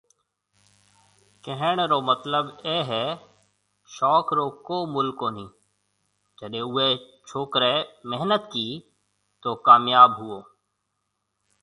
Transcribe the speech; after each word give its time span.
ڪهڻ 1.45 1.75
رو 1.91 1.99
مطلب 2.09 2.43
اي 2.69 2.77
هي 2.89 3.05
شوق 3.95 4.25
رو 4.37 4.45
ڪو 4.67 4.77
مُل 4.93 5.07
ڪونهي 5.19 5.45
جڏي 6.39 6.59
اوئي 6.67 6.89
ڇوڪري 7.29 7.73
محنت 8.11 8.41
ڪي 8.53 8.67
تو 9.41 9.49
ڪامياب 9.67 10.09
هوئو 10.19 10.39